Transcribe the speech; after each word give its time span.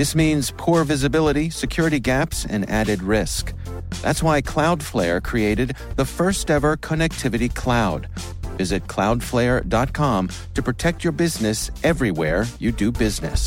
This 0.00 0.14
means 0.14 0.50
poor 0.56 0.82
visibility, 0.84 1.50
security 1.50 2.00
gaps, 2.00 2.46
and 2.46 2.66
added 2.70 3.02
risk. 3.02 3.52
That's 4.00 4.22
why 4.22 4.40
Cloudflare 4.40 5.22
created 5.22 5.76
the 5.96 6.06
first 6.06 6.50
ever 6.50 6.78
connectivity 6.78 7.54
cloud. 7.54 8.08
Visit 8.56 8.86
cloudflare.com 8.86 10.30
to 10.54 10.62
protect 10.62 11.04
your 11.04 11.12
business 11.12 11.70
everywhere 11.84 12.46
you 12.58 12.72
do 12.72 12.90
business. 12.90 13.46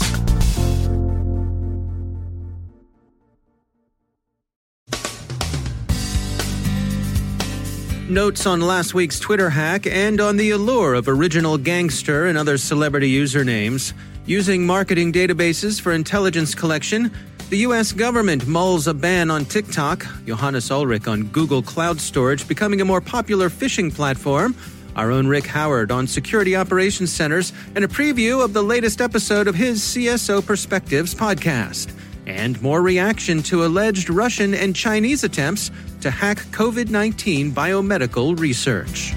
Notes 8.08 8.45
on 8.45 8.61
last 8.61 8.94
week's 8.94 9.20
Twitter 9.20 9.49
hack 9.49 9.88
and 9.88 10.22
on 10.22 10.38
the 10.38 10.52
allure 10.52 10.94
of 10.94 11.08
original 11.08 11.58
gangster 11.58 12.27
and 12.27 12.38
other 12.38 12.59
celebrity 12.59 13.11
usernames. 13.11 13.94
Using 14.25 14.65
marketing 14.65 15.11
databases 15.11 15.81
for 15.81 15.91
intelligence 15.91 16.55
collection, 16.55 17.11
the 17.49 17.57
U.S. 17.57 17.91
government 17.91 18.47
mulls 18.47 18.87
a 18.87 18.93
ban 18.93 19.29
on 19.29 19.43
TikTok, 19.43 20.05
Johannes 20.25 20.69
Ullrich 20.69 21.09
on 21.09 21.23
Google 21.23 21.61
Cloud 21.61 21.99
Storage 21.99 22.47
becoming 22.47 22.79
a 22.79 22.85
more 22.85 23.02
popular 23.02 23.49
phishing 23.49 23.93
platform, 23.93 24.55
our 24.95 25.11
own 25.11 25.27
Rick 25.27 25.45
Howard 25.47 25.91
on 25.91 26.07
security 26.07 26.55
operations 26.55 27.11
centers, 27.11 27.52
and 27.75 27.83
a 27.83 27.88
preview 27.88 28.41
of 28.41 28.53
the 28.53 28.63
latest 28.63 29.02
episode 29.02 29.49
of 29.49 29.55
his 29.55 29.81
CSO 29.81 30.45
Perspectives 30.45 31.13
podcast. 31.13 31.93
And 32.25 32.61
more 32.61 32.81
reaction 32.81 33.43
to 33.43 33.65
alleged 33.65 34.09
Russian 34.09 34.53
and 34.53 34.73
Chinese 34.73 35.25
attempts 35.25 35.69
to 35.99 36.09
hack 36.09 36.37
COVID 36.52 36.89
19 36.89 37.52
biomedical 37.52 38.39
research. 38.39 39.13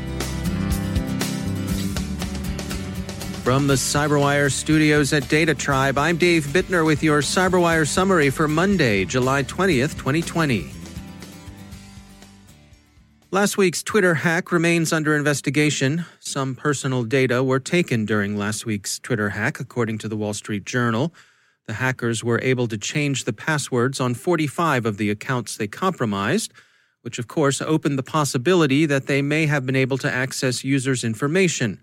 From 3.47 3.69
the 3.69 3.75
Cyberwire 3.75 4.51
studios 4.51 5.13
at 5.13 5.29
Data 5.29 5.55
Tribe, 5.55 5.99
I'm 5.99 6.17
Dave 6.17 6.47
Bittner 6.47 6.85
with 6.85 7.05
your 7.05 7.21
Cyberwire 7.21 7.87
summary 7.87 8.29
for 8.29 8.49
Monday, 8.49 9.05
July 9.05 9.45
20th, 9.45 9.97
2020. 9.97 10.69
Last 13.31 13.57
week's 13.57 13.85
Twitter 13.85 14.15
hack 14.15 14.51
remains 14.51 14.93
under 14.93 15.15
investigation. 15.15 16.05
Some 16.19 16.57
personal 16.57 17.05
data 17.05 17.45
were 17.45 17.61
taken 17.61 18.05
during 18.05 18.37
last 18.37 18.67
week's 18.67 18.99
Twitter 18.99 19.29
hack, 19.29 19.61
according 19.61 19.99
to 19.99 20.09
the 20.09 20.17
Wall 20.17 20.35
Street 20.35 20.65
Journal. 20.65 21.15
The 21.69 21.75
hackers 21.75 22.25
were 22.25 22.41
able 22.43 22.67
to 22.67 22.77
change 22.77 23.27
the 23.27 23.33
passwords 23.33 24.01
on 24.01 24.15
45 24.15 24.85
of 24.85 24.97
the 24.97 25.09
accounts 25.09 25.57
they 25.57 25.69
compromised, 25.69 26.53
which 27.03 27.21
of 27.21 27.29
course 27.29 27.63
opened 27.63 27.97
the 27.97 28.03
possibility 28.03 28.87
that 28.87 29.07
they 29.07 29.23
may 29.23 29.47
have 29.47 29.65
been 29.65 29.77
able 29.77 29.99
to 29.99 30.13
access 30.13 30.65
users' 30.65 31.05
information. 31.05 31.79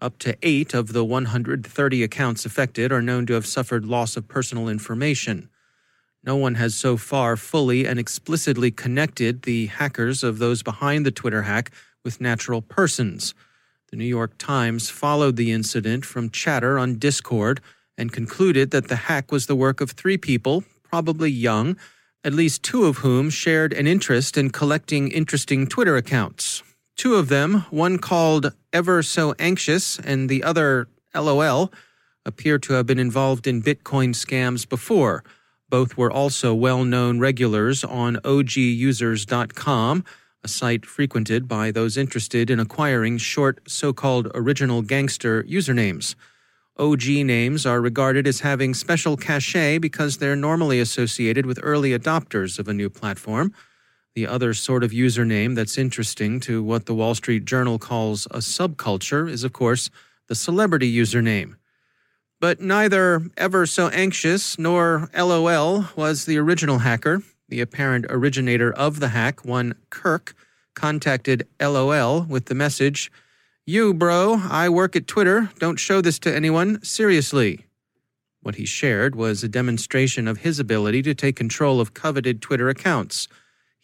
Up 0.00 0.18
to 0.18 0.36
eight 0.42 0.74
of 0.74 0.92
the 0.92 1.04
130 1.04 2.02
accounts 2.04 2.46
affected 2.46 2.92
are 2.92 3.02
known 3.02 3.26
to 3.26 3.34
have 3.34 3.46
suffered 3.46 3.84
loss 3.84 4.16
of 4.16 4.28
personal 4.28 4.68
information. 4.68 5.48
No 6.22 6.36
one 6.36 6.54
has 6.54 6.76
so 6.76 6.96
far 6.96 7.36
fully 7.36 7.84
and 7.84 7.98
explicitly 7.98 8.70
connected 8.70 9.42
the 9.42 9.66
hackers 9.66 10.22
of 10.22 10.38
those 10.38 10.62
behind 10.62 11.04
the 11.04 11.10
Twitter 11.10 11.42
hack 11.42 11.72
with 12.04 12.20
natural 12.20 12.62
persons. 12.62 13.34
The 13.90 13.96
New 13.96 14.04
York 14.04 14.38
Times 14.38 14.88
followed 14.88 15.36
the 15.36 15.50
incident 15.50 16.04
from 16.04 16.30
chatter 16.30 16.78
on 16.78 16.98
Discord 16.98 17.60
and 17.96 18.12
concluded 18.12 18.70
that 18.70 18.88
the 18.88 18.96
hack 18.96 19.32
was 19.32 19.46
the 19.46 19.56
work 19.56 19.80
of 19.80 19.90
three 19.90 20.18
people, 20.18 20.62
probably 20.84 21.30
young, 21.30 21.76
at 22.22 22.34
least 22.34 22.62
two 22.62 22.84
of 22.84 22.98
whom 22.98 23.30
shared 23.30 23.72
an 23.72 23.86
interest 23.88 24.36
in 24.36 24.50
collecting 24.50 25.10
interesting 25.10 25.66
Twitter 25.66 25.96
accounts. 25.96 26.62
Two 26.96 27.14
of 27.14 27.28
them, 27.28 27.64
one 27.70 27.98
called 27.98 28.52
Ever 28.72 29.02
So 29.02 29.34
Anxious 29.38 29.98
and 29.98 30.28
the 30.28 30.42
other 30.42 30.88
LOL, 31.14 31.72
appear 32.26 32.58
to 32.58 32.74
have 32.74 32.86
been 32.86 32.98
involved 32.98 33.46
in 33.46 33.62
Bitcoin 33.62 34.10
scams 34.10 34.68
before. 34.68 35.24
Both 35.70 35.96
were 35.96 36.12
also 36.12 36.54
well 36.54 36.84
known 36.84 37.18
regulars 37.18 37.82
on 37.82 38.16
OGUsers.com, 38.16 40.04
a 40.44 40.48
site 40.48 40.84
frequented 40.84 41.48
by 41.48 41.70
those 41.70 41.96
interested 41.96 42.50
in 42.50 42.60
acquiring 42.60 43.16
short, 43.18 43.60
so 43.66 43.94
called 43.94 44.30
original 44.34 44.82
gangster 44.82 45.42
usernames. 45.44 46.14
OG 46.78 47.08
names 47.08 47.66
are 47.66 47.80
regarded 47.80 48.26
as 48.26 48.40
having 48.40 48.72
special 48.74 49.16
cachet 49.16 49.78
because 49.78 50.18
they're 50.18 50.36
normally 50.36 50.78
associated 50.78 51.44
with 51.44 51.58
early 51.62 51.90
adopters 51.90 52.58
of 52.58 52.68
a 52.68 52.74
new 52.74 52.88
platform. 52.88 53.52
The 54.18 54.26
other 54.26 54.52
sort 54.52 54.82
of 54.82 54.90
username 54.90 55.54
that's 55.54 55.78
interesting 55.78 56.40
to 56.40 56.60
what 56.60 56.86
the 56.86 56.94
Wall 56.94 57.14
Street 57.14 57.44
Journal 57.44 57.78
calls 57.78 58.26
a 58.32 58.38
subculture 58.38 59.30
is, 59.30 59.44
of 59.44 59.52
course, 59.52 59.90
the 60.26 60.34
celebrity 60.34 60.92
username. 60.92 61.54
But 62.40 62.60
neither 62.60 63.22
Ever 63.36 63.64
So 63.64 63.86
Anxious 63.90 64.58
nor 64.58 65.08
LOL 65.16 65.84
was 65.94 66.24
the 66.24 66.36
original 66.36 66.78
hacker. 66.78 67.22
The 67.48 67.60
apparent 67.60 68.06
originator 68.08 68.72
of 68.72 68.98
the 68.98 69.10
hack, 69.10 69.44
one 69.44 69.76
Kirk, 69.88 70.34
contacted 70.74 71.46
LOL 71.60 72.22
with 72.22 72.46
the 72.46 72.56
message 72.56 73.12
You, 73.64 73.94
bro, 73.94 74.40
I 74.50 74.68
work 74.68 74.96
at 74.96 75.06
Twitter. 75.06 75.52
Don't 75.60 75.78
show 75.78 76.00
this 76.00 76.18
to 76.18 76.34
anyone. 76.34 76.82
Seriously. 76.82 77.66
What 78.40 78.56
he 78.56 78.66
shared 78.66 79.14
was 79.14 79.44
a 79.44 79.48
demonstration 79.48 80.26
of 80.26 80.38
his 80.38 80.58
ability 80.58 81.02
to 81.02 81.14
take 81.14 81.36
control 81.36 81.80
of 81.80 81.94
coveted 81.94 82.42
Twitter 82.42 82.68
accounts 82.68 83.28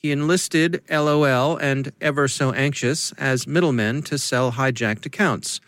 he 0.05 0.13
enlisted 0.13 0.83
LOL 0.91 1.57
and 1.57 1.91
Ever 1.99 2.29
So 2.29 2.53
Anxious 2.53 3.13
as 3.13 3.47
middlemen 3.47 4.03
to 4.03 4.19
sell 4.19 4.53
hijacked 4.53 5.07
accounts. 5.07 5.63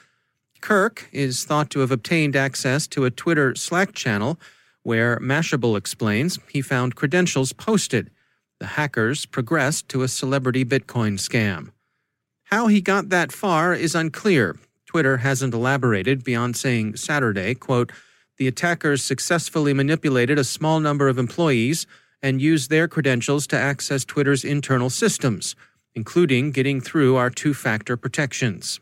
Kirk 0.60 1.08
is 1.10 1.46
thought 1.46 1.70
to 1.70 1.80
have 1.80 1.90
obtained 1.90 2.36
access 2.36 2.86
to 2.88 3.06
a 3.06 3.10
Twitter 3.10 3.54
Slack 3.54 3.94
channel 3.94 4.38
where 4.82 5.18
Mashable 5.20 5.74
explains 5.78 6.38
he 6.50 6.60
found 6.60 6.96
credentials 6.96 7.54
posted. 7.54 8.10
The 8.58 8.66
hackers 8.66 9.24
progressed 9.24 9.88
to 9.88 10.02
a 10.02 10.08
celebrity 10.08 10.66
Bitcoin 10.66 11.14
scam. 11.14 11.70
How 12.44 12.66
he 12.66 12.82
got 12.82 13.08
that 13.08 13.32
far 13.32 13.72
is 13.72 13.94
unclear. 13.94 14.58
Twitter 14.84 15.16
hasn't 15.16 15.54
elaborated 15.54 16.24
beyond 16.24 16.58
saying 16.58 16.96
Saturday, 16.96 17.54
quote, 17.54 17.90
the 18.36 18.48
attackers 18.48 19.02
successfully 19.02 19.72
manipulated 19.72 20.38
a 20.38 20.44
small 20.44 20.78
number 20.78 21.08
of 21.08 21.16
employees 21.16 21.86
and 22.26 22.42
use 22.42 22.66
their 22.66 22.88
credentials 22.88 23.46
to 23.46 23.56
access 23.56 24.04
Twitter's 24.04 24.42
internal 24.42 24.90
systems, 24.90 25.54
including 25.94 26.50
getting 26.50 26.80
through 26.80 27.14
our 27.14 27.30
two 27.30 27.54
factor 27.54 27.96
protections. 27.96 28.80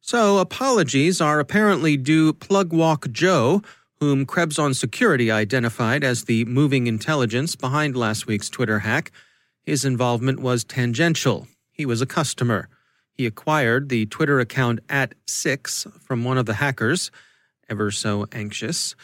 So, 0.00 0.38
apologies 0.38 1.20
are 1.20 1.38
apparently 1.38 1.96
due 1.96 2.32
Plugwalk 2.32 3.12
Joe, 3.12 3.62
whom 4.00 4.26
Krebs 4.26 4.58
on 4.58 4.74
Security 4.74 5.30
identified 5.30 6.02
as 6.02 6.24
the 6.24 6.44
moving 6.46 6.88
intelligence 6.88 7.54
behind 7.54 7.96
last 7.96 8.26
week's 8.26 8.50
Twitter 8.50 8.80
hack. 8.80 9.12
His 9.62 9.84
involvement 9.84 10.40
was 10.40 10.64
tangential. 10.64 11.46
He 11.70 11.86
was 11.86 12.02
a 12.02 12.06
customer. 12.06 12.68
He 13.12 13.24
acquired 13.24 13.88
the 13.88 14.06
Twitter 14.06 14.40
account 14.40 14.80
at 14.88 15.14
six 15.28 15.86
from 16.00 16.24
one 16.24 16.38
of 16.38 16.46
the 16.46 16.54
hackers, 16.54 17.12
ever 17.68 17.92
so 17.92 18.26
anxious. 18.32 18.96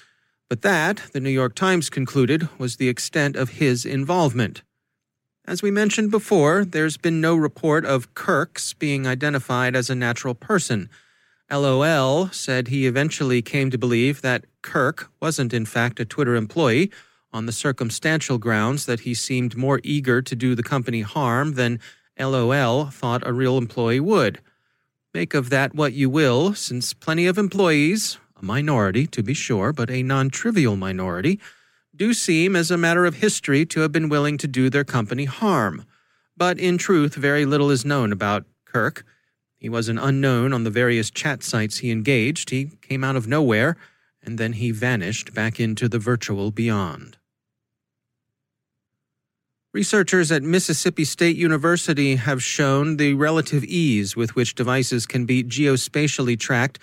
But 0.49 0.63
that, 0.63 1.03
the 1.13 1.21
New 1.21 1.31
York 1.31 1.55
Times 1.55 1.91
concluded, 1.91 2.49
was 2.59 2.77
the 2.77 2.89
extent 2.89 3.37
of 3.37 3.51
his 3.51 3.85
involvement. 3.85 4.62
As 5.47 5.62
we 5.62 5.71
mentioned 5.71 6.11
before, 6.11 6.65
there's 6.65 6.97
been 6.97 7.21
no 7.21 7.35
report 7.35 7.85
of 7.85 8.15
Kirk's 8.15 8.73
being 8.75 9.06
identified 9.06 9.77
as 9.77 9.91
a 9.91 9.95
natural 9.95 10.35
person. 10.35 10.89
LOL 11.50 12.29
said 12.31 12.69
he 12.69 12.87
eventually 12.87 13.41
came 13.41 13.71
to 13.71 13.79
believe 13.79 14.21
that 14.21 14.45
Kirk 14.62 15.11
wasn't 15.21 15.55
in 15.55 15.65
fact 15.65 16.00
a 16.00 16.05
Twitter 16.05 16.35
employee 16.35 16.91
on 17.33 17.47
the 17.47 17.53
circumstantial 17.53 18.39
grounds 18.39 18.87
that 18.87 19.01
he 19.01 19.15
seemed 19.15 19.56
more 19.56 19.81
eager 19.85 20.21
to 20.21 20.37
do 20.37 20.55
the 20.55 20.62
company 20.62 21.01
harm 21.01 21.55
than 21.55 21.81
LOL 22.19 22.87
thought 22.87 23.27
a 23.27 23.33
real 23.33 23.56
employee 23.56 24.01
would. 24.01 24.41
Make 25.15 25.35
of 25.35 25.51
that 25.51 25.75
what 25.75 25.94
you 25.94 26.11
will, 26.11 26.55
since 26.55 26.93
plenty 26.93 27.27
of 27.27 27.39
employees, 27.39 28.19
a 28.40 28.44
minority 28.44 29.06
to 29.08 29.23
be 29.23 29.35
sure, 29.35 29.73
but 29.73 29.90
a 29.90 30.02
non 30.02 30.31
trivial 30.31 30.76
minority, 30.76 31.40
do 31.94 32.14
seem, 32.14 32.55
as 32.55 32.70
a 32.70 32.79
matter 32.79 33.05
of 33.05 33.17
history, 33.17 33.67
to 33.67 33.81
have 33.81 33.93
been 33.93 34.08
willing 34.08 34.38
to 34.38 34.46
do 34.46 34.70
their 34.70 34.85
company 34.85 35.25
harm. 35.25 35.85
But 36.37 36.58
in 36.58 36.79
truth, 36.79 37.14
very 37.14 37.44
little 37.44 37.70
is 37.70 37.85
known 37.85 38.12
about 38.12 38.44
Kirk. 38.64 39.05
He 39.56 39.69
was 39.69 39.88
an 39.88 39.99
unknown 39.99 40.52
on 40.52 40.62
the 40.62 40.70
various 40.70 41.11
chat 41.11 41.43
sites 41.43 41.79
he 41.79 41.90
engaged. 41.90 42.50
He 42.50 42.67
came 42.81 43.02
out 43.02 43.17
of 43.17 43.26
nowhere, 43.26 43.76
and 44.23 44.38
then 44.38 44.52
he 44.55 44.70
vanished 44.70 45.34
back 45.34 45.58
into 45.58 45.88
the 45.88 45.99
virtual 45.99 46.52
beyond. 46.52 47.17
Researchers 49.75 50.32
at 50.32 50.43
Mississippi 50.43 51.05
State 51.05 51.37
University 51.37 52.17
have 52.17 52.43
shown 52.43 52.96
the 52.96 53.14
relative 53.14 53.64
ease 53.64 54.17
with 54.17 54.34
which 54.34 54.55
devices 54.55 55.05
can 55.06 55.26
be 55.26 55.44
geospatially 55.44 56.38
tracked 56.38 56.79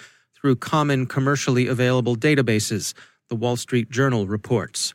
through 0.45 0.55
common 0.55 1.07
commercially 1.07 1.65
available 1.65 2.15
databases, 2.15 2.93
the 3.29 3.35
Wall 3.35 3.55
Street 3.55 3.89
Journal 3.89 4.27
reports. 4.27 4.93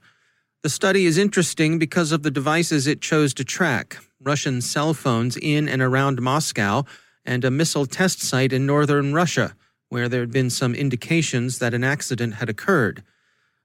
The 0.62 0.68
study 0.68 1.06
is 1.06 1.18
interesting 1.18 1.76
because 1.76 2.12
of 2.12 2.22
the 2.22 2.30
devices 2.30 2.86
it 2.86 3.00
chose 3.00 3.34
to 3.34 3.42
track 3.42 3.96
Russian 4.22 4.60
cell 4.60 4.94
phones 4.94 5.36
in 5.36 5.68
and 5.68 5.82
around 5.82 6.22
Moscow 6.22 6.84
and 7.24 7.44
a 7.44 7.50
missile 7.50 7.84
test 7.84 8.20
site 8.20 8.52
in 8.52 8.64
northern 8.64 9.12
Russia, 9.12 9.56
where 9.88 10.08
there 10.08 10.20
had 10.20 10.30
been 10.30 10.50
some 10.50 10.72
indications 10.72 11.58
that 11.58 11.74
an 11.74 11.82
accident 11.82 12.34
had 12.34 12.48
occurred. 12.48 13.02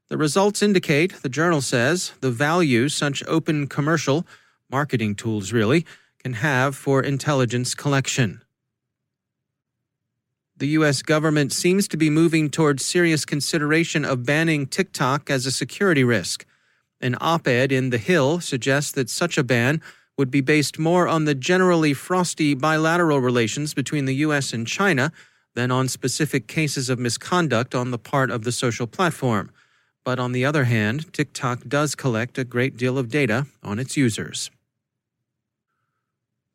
The 0.08 0.18
results 0.18 0.64
indicate, 0.64 1.22
the 1.22 1.30
journal 1.30 1.62
says, 1.62 2.14
the 2.20 2.32
value 2.32 2.90
such 2.90 3.24
open 3.28 3.68
commercial, 3.68 4.26
marketing 4.72 5.14
tools 5.14 5.54
really, 5.54 5.86
can 6.18 6.34
have 6.34 6.76
for 6.76 7.04
intelligence 7.04 7.76
collection. 7.76 8.42
The 10.58 10.68
U.S. 10.80 11.02
government 11.02 11.52
seems 11.52 11.86
to 11.90 11.98
be 11.98 12.10
moving 12.10 12.50
towards 12.50 12.86
serious 12.86 13.26
consideration 13.26 14.06
of 14.06 14.26
banning 14.26 14.68
TikTok 14.68 15.30
as 15.30 15.46
a 15.46 15.52
security 15.52 16.06
risk. 16.06 16.46
An 17.02 17.18
op 17.20 17.46
ed 17.46 17.74
in 17.74 17.90
The 17.90 17.98
Hill 17.98 18.40
suggests 18.40 18.94
that 18.94 19.10
such 19.10 19.38
a 19.38 19.44
ban 19.44 19.82
would 20.18 20.32
be 20.32 20.40
based 20.40 20.80
more 20.80 21.10
on 21.10 21.26
the 21.26 21.36
generally 21.36 21.94
frosty 21.94 22.54
bilateral 22.54 23.20
relations 23.20 23.74
between 23.74 24.06
the 24.06 24.16
U.S. 24.28 24.54
and 24.54 24.66
China 24.66 25.12
than 25.56 25.72
on 25.72 25.90
specific 25.90 26.48
cases 26.48 26.90
of 26.90 27.00
misconduct 27.00 27.76
on 27.76 27.92
the 27.92 27.98
part 27.98 28.32
of 28.32 28.44
the 28.44 28.54
social 28.54 28.88
platform. 28.88 29.52
But 30.06 30.20
on 30.20 30.32
the 30.32 30.46
other 30.46 30.64
hand, 30.64 31.12
TikTok 31.12 31.68
does 31.68 31.96
collect 31.96 32.38
a 32.38 32.46
great 32.46 32.78
deal 32.78 32.98
of 32.98 33.10
data 33.10 33.48
on 33.62 33.78
its 33.78 33.98
users. 33.98 34.52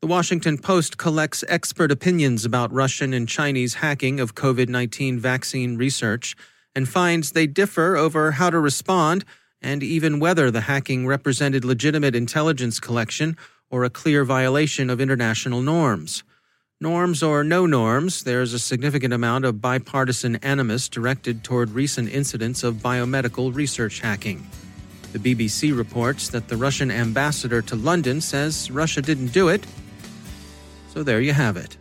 The 0.00 0.06
Washington 0.06 0.56
Post 0.56 0.97
collects 0.97 1.44
expert 1.47 1.93
opinions 1.93 2.47
about 2.47 2.73
Russian 2.73 3.12
and 3.12 3.29
Chinese 3.29 3.75
hacking 3.75 4.19
of 4.19 4.35
COVID 4.35 4.70
19 4.70 5.19
vaccine 5.19 5.76
research 5.76 6.35
and 6.75 6.88
finds 6.88 7.32
they 7.32 7.47
differ 7.47 7.97
over 7.97 8.32
how 8.32 8.49
to 8.49 8.58
respond 8.58 9.26
and 9.61 9.82
even 9.82 10.19
whether 10.19 10.50
the 10.50 10.62
hacking 10.62 11.06
represented 11.06 11.67
legitimate 11.67 12.17
intelligence 12.17 12.81
collection 12.81 13.37
or 13.69 13.85
a 13.85 13.91
clear 13.91 14.25
violation 14.25 14.88
of 14.88 15.02
international 15.02 15.61
norms. 15.61 16.25
Norms 16.81 17.23
or 17.23 17.44
no 17.44 17.67
norms, 17.67 18.25
there's 18.25 18.55
a 18.55 18.58
significant 18.58 19.12
amount 19.12 19.44
of 19.44 19.61
bipartisan 19.61 20.37
animus 20.37 20.88
directed 20.88 21.44
toward 21.44 21.73
recent 21.73 22.08
incidents 22.11 22.64
of 22.64 22.76
biomedical 22.76 23.55
research 23.55 24.00
hacking. 24.00 24.46
The 25.12 25.19
BBC 25.19 25.76
reports 25.76 26.31
that 26.31 26.49
the 26.49 26.56
Russian 26.56 26.91
ambassador 26.91 27.61
to 27.61 27.76
London 27.76 28.23
says 28.23 28.70
Russia 28.70 29.03
didn't 29.03 29.35
do 29.35 29.49
it. 29.49 29.67
So 30.92 31.04
there 31.04 31.20
you 31.20 31.32
have 31.32 31.56
it. 31.56 31.76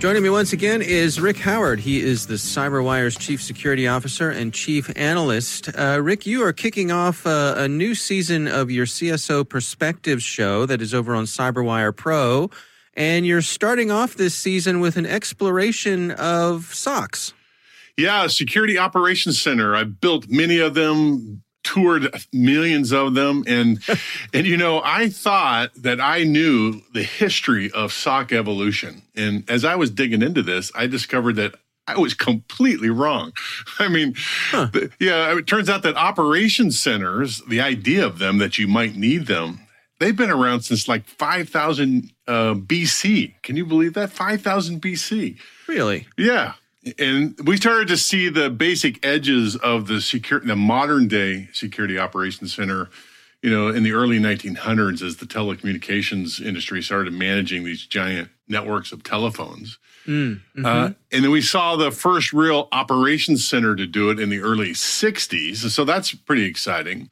Joining 0.00 0.24
me 0.24 0.30
once 0.30 0.52
again 0.52 0.82
is 0.82 1.20
Rick 1.20 1.36
Howard. 1.36 1.78
He 1.78 2.00
is 2.00 2.26
the 2.26 2.34
CyberWire's 2.34 3.16
Chief 3.16 3.40
Security 3.40 3.86
Officer 3.86 4.28
and 4.28 4.52
Chief 4.52 4.90
Analyst. 4.96 5.68
Uh, 5.78 6.00
Rick, 6.02 6.26
you 6.26 6.42
are 6.42 6.52
kicking 6.52 6.90
off 6.90 7.24
uh, 7.24 7.54
a 7.56 7.68
new 7.68 7.94
season 7.94 8.48
of 8.48 8.72
your 8.72 8.86
CSO 8.86 9.48
Perspectives 9.48 10.24
show 10.24 10.66
that 10.66 10.82
is 10.82 10.92
over 10.92 11.14
on 11.14 11.26
CyberWire 11.26 11.94
Pro. 11.94 12.50
And 12.94 13.24
you're 13.24 13.42
starting 13.42 13.92
off 13.92 14.16
this 14.16 14.34
season 14.34 14.80
with 14.80 14.96
an 14.96 15.06
exploration 15.06 16.10
of 16.10 16.72
SOCs. 16.72 17.32
Yeah, 17.96 18.26
Security 18.26 18.78
Operations 18.78 19.40
Center. 19.40 19.74
I've 19.76 20.00
built 20.00 20.28
many 20.28 20.58
of 20.58 20.74
them, 20.74 21.42
toured 21.62 22.12
millions 22.32 22.92
of 22.92 23.14
them 23.14 23.44
and 23.46 23.80
and 24.34 24.46
you 24.46 24.56
know 24.56 24.82
i 24.84 25.08
thought 25.08 25.70
that 25.76 26.00
i 26.00 26.24
knew 26.24 26.80
the 26.92 27.02
history 27.02 27.70
of 27.70 27.92
soc 27.92 28.32
evolution 28.32 29.02
and 29.14 29.48
as 29.48 29.64
i 29.64 29.76
was 29.76 29.90
digging 29.90 30.22
into 30.22 30.42
this 30.42 30.72
i 30.74 30.86
discovered 30.86 31.36
that 31.36 31.54
I 31.84 31.98
was 31.98 32.14
completely 32.14 32.90
wrong. 32.90 33.32
I 33.80 33.88
mean, 33.88 34.14
huh. 34.16 34.68
the, 34.72 34.92
yeah, 35.00 35.36
it 35.36 35.48
turns 35.48 35.68
out 35.68 35.82
that 35.82 35.96
operations 35.96 36.78
centers, 36.78 37.42
the 37.48 37.60
idea 37.60 38.06
of 38.06 38.20
them 38.20 38.38
that 38.38 38.56
you 38.56 38.68
might 38.68 38.94
need 38.94 39.26
them, 39.26 39.66
they've 39.98 40.16
been 40.16 40.30
around 40.30 40.60
since 40.60 40.86
like 40.86 41.06
5000 41.06 42.12
uh, 42.28 42.54
BC. 42.54 43.34
Can 43.42 43.56
you 43.56 43.66
believe 43.66 43.94
that? 43.94 44.12
5000 44.12 44.80
BC. 44.80 45.38
Really? 45.66 46.06
Yeah 46.16 46.54
and 46.98 47.38
we 47.44 47.56
started 47.56 47.88
to 47.88 47.96
see 47.96 48.28
the 48.28 48.50
basic 48.50 49.04
edges 49.04 49.56
of 49.56 49.86
the 49.86 50.00
secure, 50.00 50.40
the 50.40 50.56
modern 50.56 51.08
day 51.08 51.48
security 51.52 51.98
operations 51.98 52.54
center, 52.54 52.90
you 53.40 53.50
know, 53.50 53.68
in 53.68 53.82
the 53.82 53.92
early 53.92 54.18
1900s 54.18 55.02
as 55.02 55.18
the 55.18 55.26
telecommunications 55.26 56.44
industry 56.44 56.82
started 56.82 57.12
managing 57.12 57.64
these 57.64 57.86
giant 57.86 58.30
networks 58.48 58.92
of 58.92 59.02
telephones. 59.04 59.78
Mm, 60.06 60.40
mm-hmm. 60.56 60.66
uh, 60.66 60.90
and 61.12 61.24
then 61.24 61.30
we 61.30 61.40
saw 61.40 61.76
the 61.76 61.92
first 61.92 62.32
real 62.32 62.68
operations 62.72 63.46
center 63.46 63.76
to 63.76 63.86
do 63.86 64.10
it 64.10 64.18
in 64.18 64.30
the 64.30 64.40
early 64.40 64.70
60s. 64.70 65.70
So 65.70 65.84
that's 65.84 66.12
pretty 66.12 66.44
exciting. 66.44 67.10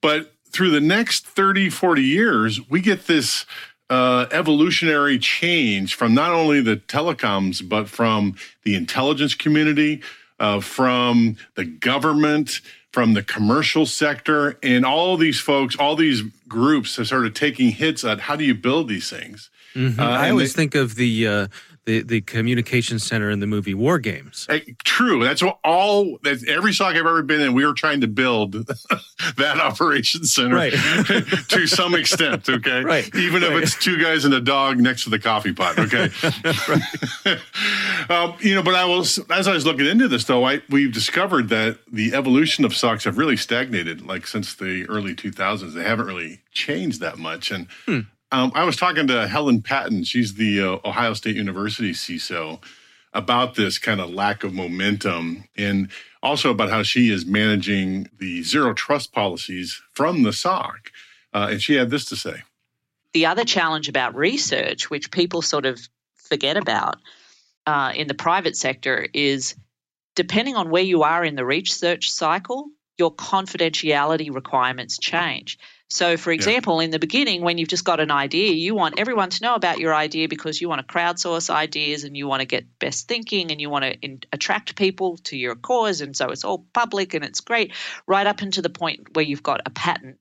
But 0.00 0.32
through 0.50 0.70
the 0.70 0.80
next 0.80 1.26
30, 1.26 1.70
40 1.70 2.02
years, 2.02 2.60
we 2.68 2.80
get 2.80 3.06
this 3.06 3.46
uh, 3.92 4.26
evolutionary 4.30 5.18
change 5.18 5.94
from 5.94 6.14
not 6.14 6.32
only 6.32 6.62
the 6.62 6.78
telecoms, 6.78 7.68
but 7.68 7.90
from 7.90 8.34
the 8.62 8.74
intelligence 8.74 9.34
community, 9.34 10.00
uh, 10.40 10.60
from 10.60 11.36
the 11.56 11.66
government, 11.66 12.62
from 12.90 13.12
the 13.12 13.22
commercial 13.22 13.84
sector, 13.84 14.58
and 14.62 14.86
all 14.86 15.18
these 15.18 15.38
folks, 15.38 15.76
all 15.76 15.94
these 15.94 16.22
groups 16.48 16.96
have 16.96 17.06
started 17.06 17.36
taking 17.36 17.70
hits 17.70 18.02
at 18.02 18.20
how 18.20 18.34
do 18.34 18.44
you 18.44 18.54
build 18.54 18.88
these 18.88 19.10
things. 19.10 19.50
Mm-hmm. 19.74 20.00
Uh, 20.00 20.04
I 20.04 20.30
always 20.30 20.54
they, 20.54 20.62
think 20.62 20.74
of 20.74 20.94
the 20.94 21.28
uh, 21.28 21.46
the 21.84 22.02
the 22.02 22.20
communication 22.20 22.98
center 22.98 23.30
in 23.30 23.40
the 23.40 23.46
movie 23.46 23.74
War 23.74 23.98
Games. 23.98 24.46
True. 24.84 25.24
That's 25.24 25.42
what 25.42 25.58
all 25.64 26.18
that's 26.22 26.46
every 26.46 26.72
SOC 26.72 26.94
I've 26.94 26.98
ever 26.98 27.22
been 27.22 27.40
in. 27.40 27.54
We 27.54 27.66
were 27.66 27.74
trying 27.74 28.00
to 28.02 28.06
build 28.06 28.52
that 29.36 29.58
operation 29.60 30.24
center 30.24 30.54
right. 30.54 30.72
to 31.48 31.66
some 31.66 31.94
extent. 31.94 32.48
Okay. 32.48 32.82
Right. 32.82 33.12
Even 33.14 33.42
right. 33.42 33.52
if 33.52 33.62
it's 33.62 33.78
two 33.78 34.00
guys 34.00 34.24
and 34.24 34.32
a 34.34 34.40
dog 34.40 34.78
next 34.78 35.04
to 35.04 35.10
the 35.10 35.18
coffee 35.18 35.52
pot. 35.52 35.78
Okay. 35.78 36.08
um, 38.14 38.34
you 38.40 38.54
know, 38.54 38.62
but 38.62 38.74
I 38.74 38.84
was 38.84 39.18
as 39.30 39.48
I 39.48 39.52
was 39.52 39.66
looking 39.66 39.86
into 39.86 40.06
this 40.06 40.24
though, 40.24 40.44
I 40.44 40.62
we've 40.70 40.92
discovered 40.92 41.48
that 41.48 41.78
the 41.90 42.14
evolution 42.14 42.64
of 42.64 42.72
SOCs 42.72 43.04
have 43.04 43.18
really 43.18 43.36
stagnated. 43.36 44.06
Like 44.06 44.26
since 44.26 44.54
the 44.54 44.86
early 44.88 45.14
2000s, 45.14 45.74
they 45.74 45.82
haven't 45.82 46.06
really 46.06 46.40
changed 46.52 47.00
that 47.00 47.18
much. 47.18 47.50
And 47.50 47.66
hmm. 47.86 48.00
Um, 48.32 48.50
I 48.54 48.64
was 48.64 48.76
talking 48.76 49.06
to 49.08 49.28
Helen 49.28 49.60
Patton. 49.60 50.04
She's 50.04 50.34
the 50.34 50.60
uh, 50.62 50.88
Ohio 50.88 51.12
State 51.12 51.36
University 51.36 51.92
CISO 51.92 52.62
about 53.12 53.56
this 53.56 53.78
kind 53.78 54.00
of 54.00 54.08
lack 54.08 54.42
of 54.42 54.54
momentum 54.54 55.44
and 55.54 55.90
also 56.22 56.50
about 56.50 56.70
how 56.70 56.82
she 56.82 57.10
is 57.10 57.26
managing 57.26 58.08
the 58.18 58.42
zero 58.42 58.72
trust 58.72 59.12
policies 59.12 59.82
from 59.92 60.22
the 60.22 60.32
SOC. 60.32 60.90
Uh, 61.34 61.48
and 61.50 61.62
she 61.62 61.74
had 61.74 61.90
this 61.90 62.06
to 62.06 62.16
say. 62.16 62.42
The 63.12 63.26
other 63.26 63.44
challenge 63.44 63.90
about 63.90 64.14
research, 64.14 64.88
which 64.88 65.10
people 65.10 65.42
sort 65.42 65.66
of 65.66 65.78
forget 66.14 66.56
about 66.56 66.96
uh, 67.66 67.92
in 67.94 68.08
the 68.08 68.14
private 68.14 68.56
sector, 68.56 69.06
is 69.12 69.54
depending 70.14 70.56
on 70.56 70.70
where 70.70 70.82
you 70.82 71.02
are 71.02 71.22
in 71.22 71.34
the 71.34 71.44
research 71.44 72.10
cycle, 72.10 72.70
your 72.96 73.14
confidentiality 73.14 74.34
requirements 74.34 74.98
change. 74.98 75.58
So, 75.92 76.16
for 76.16 76.32
example, 76.32 76.80
yeah. 76.80 76.86
in 76.86 76.90
the 76.90 76.98
beginning, 76.98 77.42
when 77.42 77.58
you've 77.58 77.68
just 77.68 77.84
got 77.84 78.00
an 78.00 78.10
idea, 78.10 78.52
you 78.52 78.74
want 78.74 78.98
everyone 78.98 79.28
to 79.28 79.42
know 79.42 79.54
about 79.54 79.78
your 79.78 79.94
idea 79.94 80.26
because 80.26 80.58
you 80.58 80.66
want 80.66 80.86
to 80.86 80.92
crowdsource 80.92 81.50
ideas 81.50 82.04
and 82.04 82.16
you 82.16 82.26
want 82.26 82.40
to 82.40 82.46
get 82.46 82.78
best 82.78 83.08
thinking 83.08 83.50
and 83.50 83.60
you 83.60 83.68
want 83.68 83.84
to 83.84 84.00
in- 84.00 84.22
attract 84.32 84.74
people 84.74 85.18
to 85.18 85.36
your 85.36 85.54
cause. 85.54 86.00
And 86.00 86.16
so 86.16 86.30
it's 86.30 86.44
all 86.44 86.66
public 86.72 87.12
and 87.12 87.22
it's 87.22 87.40
great, 87.40 87.74
right 88.06 88.26
up 88.26 88.40
into 88.40 88.62
the 88.62 88.70
point 88.70 89.14
where 89.14 89.24
you've 89.24 89.42
got 89.42 89.60
a 89.66 89.70
patent 89.70 90.16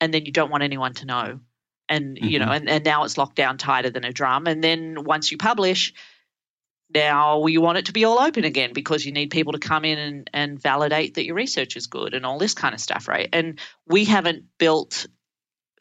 and 0.00 0.14
then 0.14 0.24
you 0.24 0.30
don't 0.30 0.52
want 0.52 0.62
anyone 0.62 0.94
to 0.94 1.06
know. 1.06 1.40
And, 1.88 2.16
mm-hmm. 2.16 2.24
you 2.24 2.38
know, 2.38 2.44
mm-hmm. 2.44 2.54
and, 2.54 2.68
and 2.68 2.84
now 2.84 3.02
it's 3.02 3.18
locked 3.18 3.34
down 3.34 3.58
tighter 3.58 3.90
than 3.90 4.04
a 4.04 4.12
drum. 4.12 4.46
And 4.46 4.62
then 4.62 5.02
once 5.02 5.32
you 5.32 5.36
publish, 5.36 5.94
now 6.94 7.46
you 7.46 7.60
want 7.60 7.78
it 7.78 7.86
to 7.86 7.92
be 7.92 8.04
all 8.04 8.18
open 8.18 8.44
again 8.44 8.72
because 8.72 9.04
you 9.04 9.12
need 9.12 9.30
people 9.30 9.52
to 9.52 9.58
come 9.58 9.84
in 9.84 9.98
and, 9.98 10.30
and 10.32 10.60
validate 10.60 11.14
that 11.14 11.24
your 11.24 11.34
research 11.34 11.76
is 11.76 11.86
good 11.86 12.14
and 12.14 12.24
all 12.24 12.38
this 12.38 12.54
kind 12.54 12.74
of 12.74 12.80
stuff, 12.80 13.08
right? 13.08 13.28
And 13.32 13.58
we 13.86 14.04
haven't 14.04 14.44
built 14.58 15.06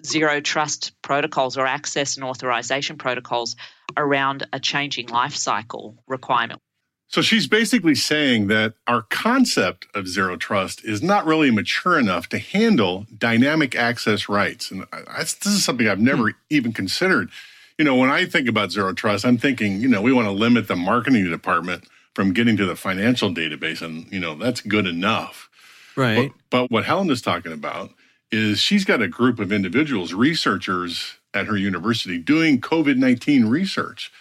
zero 0.05 0.41
trust 0.41 0.91
protocols 1.01 1.57
or 1.57 1.65
access 1.65 2.17
and 2.17 2.25
authorization 2.25 2.97
protocols 2.97 3.55
around 3.95 4.47
a 4.53 4.59
changing 4.59 5.07
life 5.07 5.35
cycle 5.35 5.95
requirement. 6.07 6.61
So 7.09 7.21
she's 7.21 7.47
basically 7.47 7.95
saying 7.95 8.47
that 8.47 8.73
our 8.85 9.01
concept 9.01 9.87
of 9.95 10.09
zero 10.09 10.35
trust 10.35 10.83
is 10.83 11.01
not 11.01 11.25
really 11.25 11.51
mature 11.51 11.97
enough 11.97 12.27
to 12.29 12.37
handle 12.37 13.07
dynamic 13.17 13.75
access 13.75 14.27
rights. 14.27 14.71
And 14.71 14.85
this 14.91 15.45
is 15.45 15.63
something 15.63 15.87
I've 15.87 16.01
never 16.01 16.31
hmm. 16.31 16.37
even 16.49 16.73
considered 16.73 17.29
you 17.77 17.85
know, 17.85 17.95
when 17.95 18.09
I 18.09 18.25
think 18.25 18.47
about 18.47 18.71
zero 18.71 18.93
trust, 18.93 19.25
I'm 19.25 19.37
thinking, 19.37 19.79
you 19.81 19.87
know, 19.87 20.01
we 20.01 20.11
want 20.11 20.27
to 20.27 20.31
limit 20.31 20.67
the 20.67 20.75
marketing 20.75 21.29
department 21.29 21.85
from 22.15 22.33
getting 22.33 22.57
to 22.57 22.65
the 22.65 22.75
financial 22.75 23.31
database, 23.31 23.81
and 23.81 24.11
you 24.11 24.19
know 24.19 24.35
that's 24.35 24.61
good 24.61 24.87
enough. 24.87 25.49
Right. 25.95 26.31
But, 26.49 26.61
but 26.61 26.71
what 26.71 26.85
Helen 26.85 27.11
is 27.11 27.21
talking 27.21 27.53
about 27.53 27.91
is 28.31 28.59
she's 28.59 28.85
got 28.85 29.01
a 29.01 29.07
group 29.07 29.39
of 29.39 29.51
individuals, 29.51 30.13
researchers 30.13 31.15
at 31.33 31.45
her 31.45 31.57
university, 31.57 32.17
doing 32.17 32.59
COVID 32.59 32.97
nineteen 32.97 33.45
research 33.45 34.11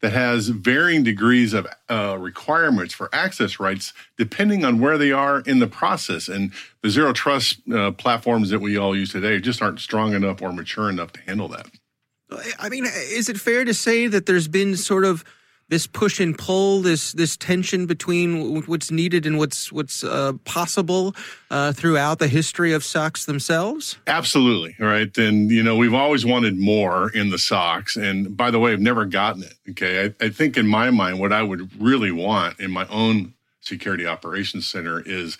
that 0.00 0.14
has 0.14 0.48
varying 0.48 1.04
degrees 1.04 1.52
of 1.52 1.66
uh, 1.90 2.16
requirements 2.18 2.92
for 2.92 3.08
access 3.12 3.60
rights 3.60 3.92
depending 4.16 4.64
on 4.64 4.80
where 4.80 4.98
they 4.98 5.12
are 5.12 5.40
in 5.40 5.58
the 5.60 5.66
process. 5.66 6.28
And 6.28 6.52
the 6.82 6.90
zero 6.90 7.12
trust 7.12 7.60
uh, 7.70 7.92
platforms 7.92 8.50
that 8.50 8.60
we 8.60 8.76
all 8.76 8.96
use 8.96 9.12
today 9.12 9.38
just 9.38 9.62
aren't 9.62 9.78
strong 9.78 10.14
enough 10.14 10.42
or 10.42 10.52
mature 10.52 10.90
enough 10.90 11.12
to 11.12 11.20
handle 11.20 11.48
that. 11.48 11.66
I 12.58 12.68
mean, 12.68 12.84
is 12.84 13.28
it 13.28 13.38
fair 13.38 13.64
to 13.64 13.74
say 13.74 14.06
that 14.06 14.26
there's 14.26 14.48
been 14.48 14.76
sort 14.76 15.04
of 15.04 15.24
this 15.72 15.86
push 15.86 16.20
and 16.20 16.36
pull, 16.36 16.82
this 16.82 17.12
this 17.12 17.34
tension 17.34 17.86
between 17.86 18.62
what's 18.66 18.90
needed 18.90 19.24
and 19.24 19.38
what's 19.38 19.72
what's 19.72 20.04
uh, 20.04 20.34
possible 20.44 21.16
uh, 21.50 21.72
throughout 21.72 22.18
the 22.18 22.28
history 22.28 22.74
of 22.74 22.82
SOCs 22.82 23.24
themselves? 23.24 23.96
Absolutely, 24.06 24.76
right. 24.78 25.16
And 25.16 25.50
you 25.50 25.62
know, 25.62 25.74
we've 25.74 25.94
always 25.94 26.26
wanted 26.26 26.58
more 26.58 27.10
in 27.12 27.30
the 27.30 27.38
SOCs, 27.38 27.96
and 27.96 28.36
by 28.36 28.50
the 28.50 28.58
way, 28.58 28.72
I've 28.72 28.80
never 28.80 29.06
gotten 29.06 29.44
it. 29.44 29.54
Okay, 29.70 30.04
I, 30.04 30.26
I 30.26 30.28
think 30.28 30.58
in 30.58 30.66
my 30.66 30.90
mind, 30.90 31.20
what 31.20 31.32
I 31.32 31.42
would 31.42 31.70
really 31.80 32.12
want 32.12 32.60
in 32.60 32.70
my 32.70 32.86
own 32.88 33.32
security 33.60 34.06
operations 34.06 34.66
center 34.66 35.00
is 35.00 35.38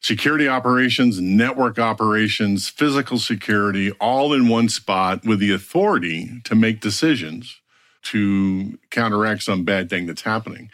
security 0.00 0.48
operations, 0.48 1.20
network 1.20 1.78
operations, 1.78 2.68
physical 2.68 3.18
security, 3.18 3.90
all 3.92 4.32
in 4.32 4.48
one 4.48 4.68
spot 4.68 5.24
with 5.24 5.40
the 5.40 5.52
authority 5.52 6.40
to 6.44 6.54
make 6.54 6.80
decisions 6.80 7.60
to 8.02 8.78
counteract 8.90 9.42
some 9.42 9.64
bad 9.64 9.90
thing 9.90 10.06
that's 10.06 10.22
happening. 10.22 10.70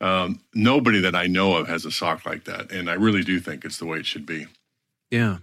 Um, 0.00 0.40
nobody 0.54 1.00
that 1.00 1.16
I 1.16 1.26
know 1.26 1.56
of 1.56 1.68
has 1.68 1.84
a 1.84 1.90
SOC 1.90 2.24
like 2.24 2.44
that, 2.44 2.70
and 2.70 2.88
I 2.88 2.94
really 2.94 3.22
do 3.22 3.40
think 3.40 3.64
it's 3.64 3.78
the 3.78 3.86
way 3.86 3.98
it 3.98 4.06
should 4.06 4.26
be. 4.26 4.46
Yeah. 5.10 5.38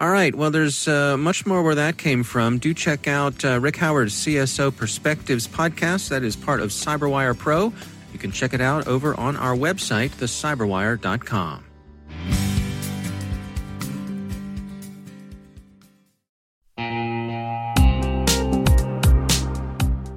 All 0.00 0.10
right. 0.10 0.34
Well, 0.34 0.50
there's 0.50 0.86
uh, 0.86 1.16
much 1.16 1.44
more 1.44 1.62
where 1.62 1.74
that 1.74 1.98
came 1.98 2.22
from. 2.22 2.58
Do 2.58 2.72
check 2.72 3.08
out 3.08 3.44
uh, 3.44 3.58
Rick 3.60 3.76
Howard's 3.76 4.14
CSO 4.14 4.74
Perspectives 4.74 5.48
podcast. 5.48 6.08
That 6.08 6.22
is 6.22 6.36
part 6.36 6.60
of 6.60 6.70
CyberWire 6.70 7.36
Pro. 7.36 7.72
You 8.12 8.18
can 8.18 8.30
check 8.30 8.54
it 8.54 8.60
out 8.60 8.86
over 8.86 9.18
on 9.18 9.36
our 9.36 9.56
website, 9.56 10.10
thecyberwire.com. 10.10 11.64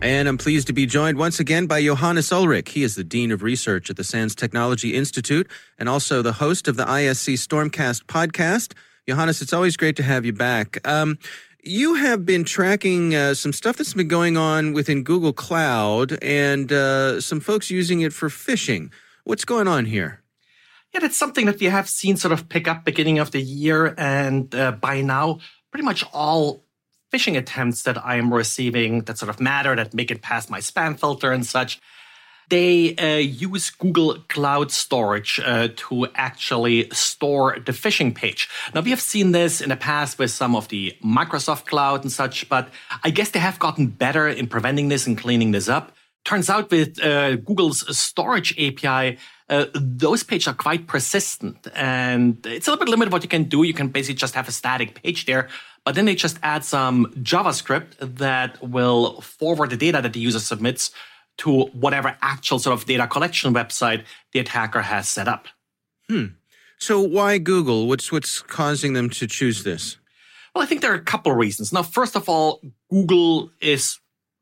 And 0.00 0.28
I'm 0.28 0.38
pleased 0.38 0.68
to 0.68 0.72
be 0.72 0.86
joined 0.86 1.18
once 1.18 1.40
again 1.40 1.66
by 1.66 1.82
Johannes 1.82 2.30
Ullrich. 2.30 2.68
He 2.68 2.84
is 2.84 2.94
the 2.94 3.02
Dean 3.02 3.32
of 3.32 3.42
Research 3.42 3.90
at 3.90 3.96
the 3.96 4.04
SANS 4.04 4.36
Technology 4.36 4.94
Institute 4.94 5.50
and 5.76 5.88
also 5.88 6.22
the 6.22 6.34
host 6.34 6.68
of 6.68 6.76
the 6.76 6.84
ISC 6.84 7.34
Stormcast 7.34 8.04
podcast. 8.04 8.74
Johannes, 9.08 9.42
it's 9.42 9.52
always 9.52 9.76
great 9.76 9.96
to 9.96 10.04
have 10.04 10.24
you 10.24 10.32
back. 10.32 10.78
Um, 10.86 11.18
you 11.64 11.94
have 11.94 12.24
been 12.24 12.44
tracking 12.44 13.16
uh, 13.16 13.34
some 13.34 13.52
stuff 13.52 13.76
that's 13.76 13.94
been 13.94 14.06
going 14.06 14.36
on 14.36 14.72
within 14.72 15.02
Google 15.02 15.32
Cloud 15.32 16.16
and 16.22 16.70
uh, 16.72 17.20
some 17.20 17.40
folks 17.40 17.68
using 17.68 18.00
it 18.00 18.12
for 18.12 18.28
phishing. 18.28 18.92
What's 19.24 19.44
going 19.44 19.66
on 19.66 19.84
here? 19.84 20.22
Yeah, 20.94 21.00
that's 21.00 21.16
something 21.16 21.46
that 21.46 21.58
we 21.58 21.66
have 21.66 21.88
seen 21.88 22.16
sort 22.16 22.32
of 22.32 22.48
pick 22.48 22.68
up 22.68 22.84
beginning 22.84 23.18
of 23.18 23.32
the 23.32 23.42
year. 23.42 23.96
And 23.98 24.54
uh, 24.54 24.72
by 24.72 25.00
now, 25.00 25.40
pretty 25.72 25.84
much 25.84 26.04
all 26.12 26.64
phishing 27.12 27.36
attempts 27.36 27.82
that 27.82 28.04
I 28.04 28.16
am 28.16 28.32
receiving 28.32 29.02
that 29.02 29.18
sort 29.18 29.30
of 29.30 29.40
matter, 29.40 29.74
that 29.76 29.94
make 29.94 30.10
it 30.10 30.22
past 30.22 30.50
my 30.50 30.60
spam 30.60 30.98
filter 30.98 31.32
and 31.32 31.46
such, 31.46 31.80
they 32.48 32.96
uh, 32.96 33.18
use 33.18 33.70
Google 33.70 34.18
Cloud 34.28 34.70
Storage 34.70 35.40
uh, 35.44 35.68
to 35.76 36.08
actually 36.14 36.88
store 36.90 37.58
the 37.64 37.72
phishing 37.72 38.14
page. 38.14 38.48
Now, 38.74 38.80
we 38.80 38.90
have 38.90 39.00
seen 39.00 39.32
this 39.32 39.60
in 39.60 39.68
the 39.68 39.76
past 39.76 40.18
with 40.18 40.30
some 40.30 40.56
of 40.56 40.68
the 40.68 40.96
Microsoft 41.04 41.66
Cloud 41.66 42.02
and 42.02 42.12
such, 42.12 42.48
but 42.48 42.70
I 43.04 43.10
guess 43.10 43.30
they 43.30 43.38
have 43.38 43.58
gotten 43.58 43.88
better 43.88 44.28
in 44.28 44.46
preventing 44.46 44.88
this 44.88 45.06
and 45.06 45.16
cleaning 45.16 45.50
this 45.50 45.68
up. 45.68 45.92
Turns 46.24 46.50
out 46.50 46.70
with 46.70 47.02
uh, 47.02 47.36
Google's 47.36 47.96
storage 47.96 48.58
API, 48.58 49.18
uh, 49.48 49.66
those 49.74 50.22
pages 50.22 50.46
are 50.48 50.54
quite 50.54 50.86
persistent 50.86 51.68
and 51.74 52.44
it's 52.46 52.66
a 52.66 52.70
little 52.70 52.84
bit 52.84 52.90
limited 52.90 53.12
what 53.12 53.22
you 53.22 53.28
can 53.28 53.44
do. 53.44 53.62
You 53.62 53.74
can 53.74 53.88
basically 53.88 54.16
just 54.16 54.34
have 54.34 54.48
a 54.48 54.52
static 54.52 55.02
page 55.02 55.24
there, 55.26 55.48
but 55.84 55.94
then 55.94 56.04
they 56.04 56.14
just 56.14 56.38
add 56.42 56.64
some 56.64 57.06
JavaScript 57.16 57.94
that 58.18 58.62
will 58.62 59.20
forward 59.22 59.70
the 59.70 59.76
data 59.76 60.02
that 60.02 60.12
the 60.12 60.20
user 60.20 60.40
submits 60.40 60.90
to 61.38 61.66
whatever 61.66 62.16
actual 62.20 62.58
sort 62.58 62.78
of 62.78 62.86
data 62.86 63.06
collection 63.06 63.54
website 63.54 64.04
the 64.32 64.40
attacker 64.40 64.82
has 64.82 65.08
set 65.08 65.28
up. 65.28 65.46
Hmm. 66.08 66.26
So 66.78 67.00
why 67.00 67.38
Google? 67.38 67.88
What's 67.88 68.12
what's 68.12 68.40
causing 68.40 68.92
them 68.92 69.10
to 69.10 69.26
choose 69.26 69.64
this? 69.64 69.96
Well, 70.54 70.62
I 70.62 70.66
think 70.66 70.80
there 70.80 70.92
are 70.92 70.96
a 70.96 71.00
couple 71.00 71.32
of 71.32 71.38
reasons. 71.38 71.72
Now, 71.72 71.82
first 71.82 72.16
of 72.16 72.28
all, 72.28 72.60
Google 72.90 73.50
is 73.60 73.98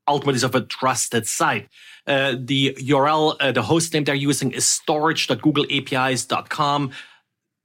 ultimately 0.08 0.38
sort 0.38 0.54
of 0.54 0.62
a 0.62 0.66
trusted 0.66 1.26
site. 1.26 1.68
Uh, 2.06 2.36
the 2.38 2.72
URL, 2.74 3.36
uh, 3.40 3.50
the 3.52 3.62
host 3.62 3.92
name 3.92 4.04
they're 4.04 4.14
using 4.14 4.52
is 4.52 4.66
storage.googleapis.com. 4.66 6.92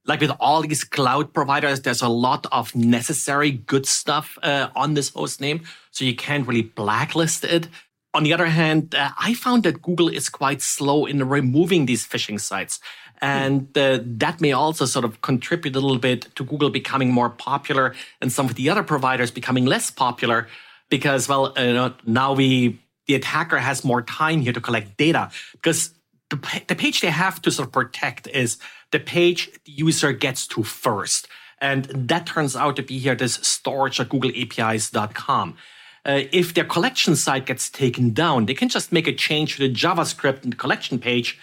Like 0.05 0.19
with 0.19 0.31
all 0.39 0.63
these 0.63 0.83
cloud 0.83 1.31
providers, 1.31 1.81
there's 1.81 2.01
a 2.01 2.09
lot 2.09 2.47
of 2.51 2.75
necessary 2.75 3.51
good 3.51 3.85
stuff 3.85 4.35
uh, 4.41 4.69
on 4.75 4.95
this 4.95 5.09
host 5.09 5.39
name, 5.39 5.61
so 5.91 6.05
you 6.05 6.15
can't 6.15 6.47
really 6.47 6.63
blacklist 6.63 7.43
it. 7.43 7.67
On 8.13 8.23
the 8.23 8.33
other 8.33 8.47
hand, 8.47 8.95
uh, 8.95 9.11
I 9.19 9.35
found 9.35 9.63
that 9.63 9.81
Google 9.81 10.09
is 10.09 10.27
quite 10.27 10.61
slow 10.61 11.05
in 11.05 11.29
removing 11.29 11.85
these 11.85 12.05
phishing 12.05 12.37
sites. 12.39 12.79
And 13.21 13.77
uh, 13.77 13.99
that 14.03 14.41
may 14.41 14.51
also 14.51 14.85
sort 14.85 15.05
of 15.05 15.21
contribute 15.21 15.75
a 15.75 15.79
little 15.79 15.99
bit 15.99 16.33
to 16.35 16.43
Google 16.43 16.71
becoming 16.71 17.11
more 17.11 17.29
popular 17.29 17.93
and 18.19 18.31
some 18.31 18.47
of 18.47 18.55
the 18.55 18.69
other 18.69 18.81
providers 18.81 19.29
becoming 19.29 19.65
less 19.65 19.91
popular 19.91 20.47
because, 20.91 21.27
well, 21.27 21.53
uh, 21.57 21.89
now 22.05 22.33
we, 22.33 22.79
the 23.07 23.15
attacker 23.15 23.57
has 23.57 23.83
more 23.83 24.03
time 24.03 24.41
here 24.41 24.53
to 24.53 24.61
collect 24.61 24.97
data 24.97 25.31
because 25.53 25.95
the, 26.29 26.61
the 26.67 26.75
page 26.75 27.01
they 27.01 27.09
have 27.09 27.41
to 27.41 27.49
sort 27.49 27.69
of 27.69 27.73
protect 27.73 28.27
is 28.27 28.59
the 28.91 28.99
page 28.99 29.49
the 29.65 29.71
user 29.71 30.11
gets 30.11 30.45
to 30.47 30.61
first. 30.61 31.27
And 31.59 31.85
that 31.85 32.27
turns 32.27 32.55
out 32.55 32.75
to 32.75 32.83
be 32.83 32.99
here 32.99 33.15
this 33.15 33.35
storage 33.35 33.99
at 33.99 34.09
googleapis.com. 34.09 35.57
Uh, 36.03 36.21
if 36.31 36.53
their 36.53 36.65
collection 36.65 37.15
site 37.15 37.45
gets 37.45 37.69
taken 37.69 38.11
down, 38.11 38.45
they 38.45 38.53
can 38.53 38.69
just 38.69 38.91
make 38.91 39.07
a 39.07 39.13
change 39.13 39.55
to 39.55 39.67
the 39.67 39.73
JavaScript 39.73 40.43
and 40.43 40.53
the 40.53 40.57
collection 40.57 40.99
page 40.99 41.39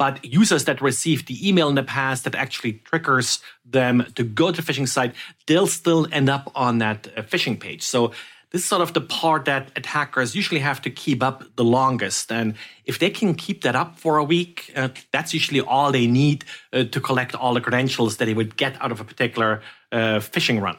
but 0.00 0.24
users 0.24 0.64
that 0.64 0.80
received 0.80 1.28
the 1.28 1.46
email 1.46 1.68
in 1.68 1.74
the 1.74 1.82
past 1.82 2.24
that 2.24 2.34
actually 2.34 2.72
triggers 2.88 3.40
them 3.66 4.06
to 4.14 4.24
go 4.24 4.50
to 4.50 4.62
the 4.62 4.72
phishing 4.72 4.88
site, 4.88 5.14
they'll 5.46 5.66
still 5.66 6.08
end 6.10 6.30
up 6.30 6.50
on 6.54 6.78
that 6.78 7.06
uh, 7.14 7.20
phishing 7.20 7.60
page. 7.60 7.82
So 7.82 8.12
this 8.50 8.62
is 8.62 8.68
sort 8.68 8.82
of 8.82 8.92
the 8.92 9.00
part 9.00 9.44
that 9.44 9.70
attackers 9.76 10.34
usually 10.34 10.60
have 10.60 10.82
to 10.82 10.90
keep 10.90 11.22
up 11.22 11.44
the 11.56 11.64
longest. 11.64 12.32
And 12.32 12.54
if 12.84 12.98
they 12.98 13.10
can 13.10 13.34
keep 13.34 13.62
that 13.62 13.76
up 13.76 13.98
for 13.98 14.18
a 14.18 14.24
week, 14.24 14.72
uh, 14.74 14.88
that's 15.12 15.32
usually 15.32 15.60
all 15.60 15.92
they 15.92 16.06
need 16.06 16.44
uh, 16.72 16.84
to 16.84 17.00
collect 17.00 17.34
all 17.34 17.54
the 17.54 17.60
credentials 17.60 18.16
that 18.16 18.24
they 18.24 18.34
would 18.34 18.56
get 18.56 18.80
out 18.82 18.92
of 18.92 19.00
a 19.00 19.04
particular 19.04 19.62
uh, 19.92 20.18
phishing 20.18 20.60
run. 20.60 20.76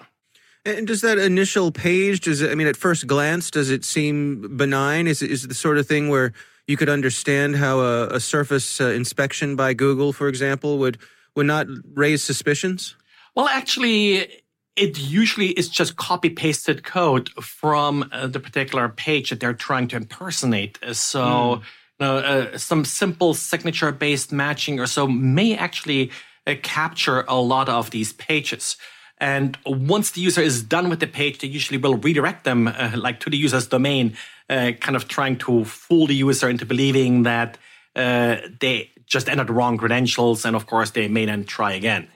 And 0.66 0.86
does 0.86 1.02
that 1.02 1.18
initial 1.18 1.72
page, 1.72 2.20
does 2.20 2.42
it, 2.42 2.52
I 2.52 2.56
mean, 2.56 2.68
at 2.68 2.78
first 2.78 3.08
glance, 3.08 3.50
does 3.50 3.72
it 3.72 3.84
seem 3.84 4.58
benign? 4.58 5.08
Is 5.08 5.22
it, 5.22 5.32
is 5.32 5.46
it 5.46 5.48
the 5.48 5.56
sort 5.56 5.78
of 5.78 5.88
thing 5.88 6.10
where 6.10 6.34
you 6.68 6.78
could 6.78 6.90
understand 6.90 7.56
how 7.56 7.80
a, 7.80 8.08
a 8.08 8.20
surface 8.20 8.80
uh, 8.80 8.90
inspection 8.90 9.56
by 9.56 9.74
Google, 9.74 10.14
for 10.14 10.28
example, 10.28 10.78
would 10.78 10.98
would 11.36 11.46
not 11.46 11.66
raise 11.94 12.22
suspicions? 12.22 12.96
Well, 13.36 13.48
actually, 13.48 14.44
it 14.76 14.98
usually 15.00 15.50
is 15.50 15.68
just 15.70 15.96
copy 15.98 16.30
pasted 16.30 16.84
code 16.84 17.30
from 17.42 18.10
uh, 18.12 18.28
the 18.28 18.40
particular 18.40 18.88
page 18.90 19.30
that 19.30 19.40
they're 19.40 19.54
trying 19.54 19.88
to 19.90 19.98
impersonate. 19.98 20.80
So, 20.94 21.22
mm. 21.22 21.58
you 21.60 22.06
know, 22.06 22.18
uh, 22.18 22.58
some 22.58 22.86
simple 22.86 23.34
signature 23.34 23.92
based 23.92 24.32
matching 24.32 24.80
or 24.80 24.88
so 24.88 25.08
may 25.08 25.56
actually 25.56 26.12
uh, 26.48 26.56
capture 26.62 27.26
a 27.28 27.36
lot 27.36 27.68
of 27.70 27.92
these 27.92 28.14
pages. 28.14 28.78
And 29.18 29.58
once 29.66 30.12
the 30.12 30.22
user 30.22 30.42
is 30.42 30.64
done 30.64 30.90
with 30.90 31.00
the 31.00 31.08
page, 31.08 31.40
they 31.40 31.48
usually 31.48 31.78
will 31.78 31.98
redirect 31.98 32.44
them 32.44 32.68
uh, 32.68 32.92
like 32.96 33.20
to 33.20 33.30
the 33.30 33.38
user's 33.38 33.68
domain, 33.68 34.18
uh, 34.50 34.72
kind 34.80 34.96
of 34.96 35.08
trying 35.08 35.38
to 35.40 35.64
fool 35.66 36.08
the 36.08 36.16
user 36.16 36.50
into 36.50 36.66
believing 36.66 37.24
that 37.24 37.60
uh, 37.96 38.38
they 38.60 38.90
just 39.06 39.30
entered 39.30 39.48
the 39.48 39.54
wrong 39.54 39.78
credentials. 39.78 40.44
And 40.44 40.56
of 40.56 40.66
course, 40.66 40.92
they 40.92 41.08
may 41.08 41.26
then 41.26 41.44
try 41.44 41.74
again. 41.74 42.08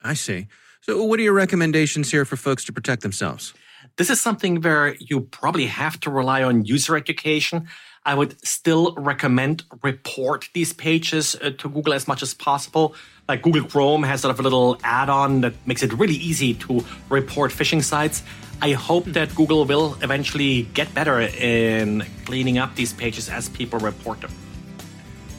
I 0.00 0.14
see. 0.14 0.46
So, 0.88 1.04
what 1.04 1.20
are 1.20 1.22
your 1.22 1.34
recommendations 1.34 2.10
here 2.10 2.24
for 2.24 2.36
folks 2.36 2.64
to 2.64 2.72
protect 2.72 3.02
themselves? 3.02 3.52
This 3.96 4.08
is 4.08 4.22
something 4.22 4.62
where 4.62 4.94
you 4.94 5.20
probably 5.20 5.66
have 5.66 6.00
to 6.00 6.10
rely 6.10 6.42
on 6.42 6.64
user 6.64 6.96
education. 6.96 7.68
I 8.06 8.14
would 8.14 8.42
still 8.42 8.94
recommend 8.94 9.64
report 9.82 10.48
these 10.54 10.72
pages 10.72 11.36
uh, 11.36 11.50
to 11.58 11.68
Google 11.68 11.92
as 11.92 12.08
much 12.08 12.22
as 12.22 12.32
possible. 12.32 12.94
Like 13.28 13.42
Google 13.42 13.64
Chrome 13.64 14.02
has 14.04 14.22
sort 14.22 14.32
of 14.32 14.40
a 14.40 14.42
little 14.42 14.78
add-on 14.82 15.42
that 15.42 15.52
makes 15.66 15.82
it 15.82 15.92
really 15.92 16.14
easy 16.14 16.54
to 16.54 16.82
report 17.10 17.50
phishing 17.50 17.84
sites. 17.84 18.22
I 18.62 18.72
hope 18.72 19.04
that 19.04 19.34
Google 19.34 19.66
will 19.66 19.98
eventually 20.00 20.62
get 20.72 20.94
better 20.94 21.20
in 21.20 22.06
cleaning 22.24 22.56
up 22.56 22.76
these 22.76 22.94
pages 22.94 23.28
as 23.28 23.50
people 23.50 23.78
report 23.78 24.22
them. 24.22 24.32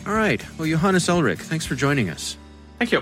All 0.06 0.14
right. 0.14 0.46
Well, 0.60 0.68
Johannes 0.68 1.08
Ullrich, 1.08 1.40
thanks 1.40 1.66
for 1.66 1.74
joining 1.74 2.12
us. 2.12 2.38
Thank 2.78 2.92
you. 2.92 3.02